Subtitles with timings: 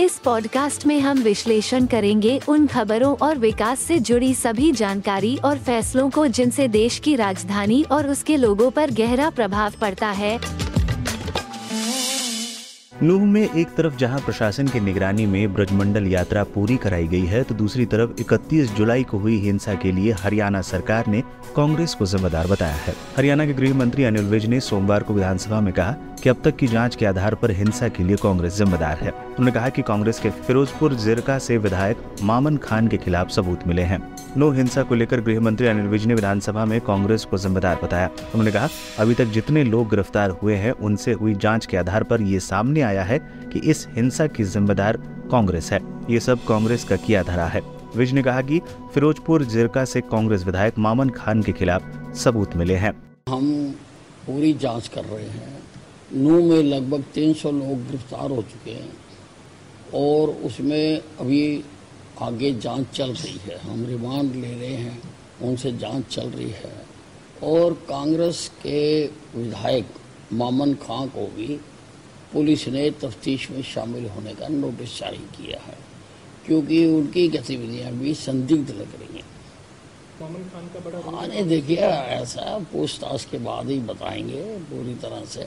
[0.00, 5.58] इस पॉडकास्ट में हम विश्लेषण करेंगे उन खबरों और विकास से जुड़ी सभी जानकारी और
[5.58, 10.38] फैसलों को जिनसे देश की राजधानी और उसके लोगों पर गहरा प्रभाव पड़ता है।
[13.02, 17.42] नूह में एक तरफ़ जहाँ प्रशासन की निगरानी में ब्रजमंडल यात्रा पूरी कराई गई है
[17.42, 21.22] तो दूसरी तरफ़ 31 जुलाई को हुई हिंसा के लिए हरियाणा सरकार ने
[21.56, 25.60] कांग्रेस को जिम्मेदार बताया है। हरियाणा के गृह मंत्री अनिल विज ने सोमवार को विधानसभा
[25.60, 25.92] में कहा
[26.22, 29.52] कि अब तक की जाँच के आधार पर हिंसा के लिए कांग्रेस जिम्मेदार है। उन्होंने
[29.52, 34.16] कहा कि कांग्रेस के फिरोजपुर जिरका से विधायक मामन खान के खिलाफ सबूत मिले हैं।
[34.36, 38.06] नो हिंसा को लेकर गृह मंत्री अनिल विज ने विधानसभा में कांग्रेस को जिम्मेदार बताया।
[38.06, 38.68] उन्होंने कहा,
[38.98, 42.80] अभी तक जितने लोग गिरफ़्तार हुए हैं, उनसे हुई जाँच के आधार पर ये सामने
[42.80, 43.18] आया है
[43.52, 44.96] कि इस हिंसा की जिम्मेदार
[45.30, 47.62] कांग्रेस है। ये सब कांग्रेस का किया धरा है।
[47.96, 48.60] विज ने कहा कि
[48.94, 51.82] फिरोजपुर जिरका से कांग्रेस विधायक मामन खान के खिलाफ
[52.14, 52.92] सबूत मिले हैं।
[53.28, 53.74] हम
[54.26, 55.58] पूरी जाँच कर रहे हैं।
[56.14, 59.05] नू में लगभग 300 लोग गिरफ़्तार हो चुके हैं।
[59.94, 61.64] और उसमें अभी
[62.22, 65.00] आगे जाँच चल रही है। हम रिमांड ले रहे हैं
[65.42, 66.74] उनसे जाँच चल रही है।
[67.42, 69.06] और कांग्रेस के
[69.36, 69.86] विधायक
[70.32, 71.60] मामन खां को भी
[72.32, 75.76] पुलिस ने तफ्तीश में शामिल होने का नोटिस जारी किया है
[76.46, 79.24] क्योंकि उनकी गतिविधियाँ भी संदिग्ध लग रही हैं।
[80.20, 85.44] मामन खान का बड़ा हाँ देखिए ऐसा पूछताछ के बाद ही बताएँगे पूरी तरह से।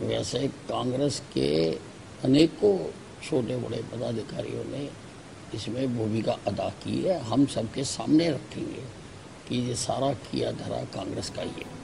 [0.00, 1.50] वैसे कांग्रेस के
[2.24, 2.76] अनेकों
[3.22, 4.88] छोटे बड़े पदाधिकारियों ने
[5.54, 8.82] इसमें भूमिका अदा की है। हम सबके सामने रखेंगे
[9.48, 11.78] कि ये सारा किया धरा कांग्रेस का ही है।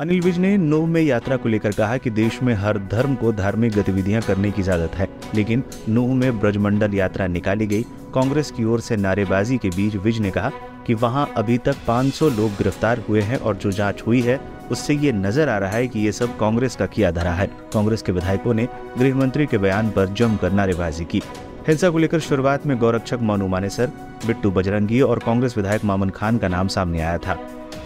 [0.00, 3.32] अनिल विज ने नो में यात्रा को लेकर कहा कि देश में हर धर्म को
[3.32, 7.82] धार्मिक गतिविधियाँ करने की इजाज़त है, लेकिन नूह में ब्रजमंडल यात्रा निकाली गई।
[8.14, 10.50] कांग्रेस की ओर से नारेबाजी के बीच विज ने कहा
[10.86, 14.36] कि वहाँ अभी तक 500 लोग गिरफ़्तार हुए हैं और जो जाँच हुई है
[14.70, 18.02] उससे ये नज़र आ रहा है कि ये सब कांग्रेस का किया धरा है। कांग्रेस
[18.02, 18.68] के विधायकों ने
[18.98, 21.22] गृह मंत्री के बयान पर जमकर नारेबाजी की।
[21.68, 23.92] हिंसा को लेकर शुरुआत में गौरक्षक मोनू मानेसर
[24.26, 27.38] बिट्टू बजरंगी और कांग्रेस विधायक मामन खान का नाम सामने आया था।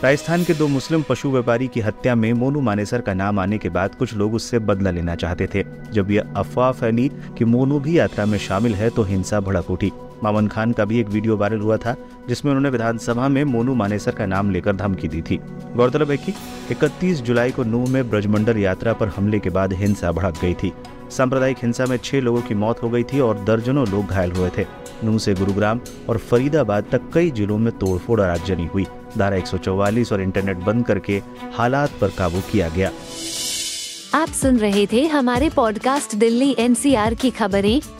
[0.04, 3.68] राजस्थान के दो मुस्लिम पशु व्यापारी की हत्या में मोनू मानेसर का नाम आने के
[3.68, 7.98] बाद कुछ लोग उससे बदला लेना चाहते थे। जब यह अफवाह फैली कि मोनू भी
[7.98, 9.92] यात्रा में शामिल है तो हिंसा भड़क उठी।
[10.24, 11.96] मामन खान का भी एक वीडियो वायरल हुआ था,
[12.28, 15.40] जिसमें उन्होंने विधानसभा में मोनू मानेसर का नाम लेकर धमकी दी थी।
[15.76, 16.34] गौरतलब है कि
[16.70, 20.72] 31 जुलाई को नूह में ब्रजमंडल यात्रा पर हमले के बाद हिंसा भड़क गई थी।
[21.10, 24.50] सांप्रदायिक हिंसा में छह लोगों की मौत हो गई थी और दर्जनों लोग घायल हुए
[24.58, 24.66] थे।
[25.04, 28.86] नूह से गुरुग्राम और फरीदाबाद तक कई जिलों में तोड़फोड़ और आगजनी हुई।
[29.18, 31.22] धारा 144 और इंटरनेट बंद करके
[31.54, 32.90] हालात पर काबू किया गया।
[34.14, 37.99] आप सुन रहे थे हमारे पॉडकास्ट दिल्ली एनसीआर की खबरें।